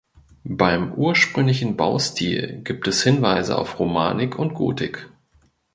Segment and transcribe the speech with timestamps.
[0.49, 5.07] Beim ursprünglichen Baustil gibt es Hinweise auf Romanik und Gotik.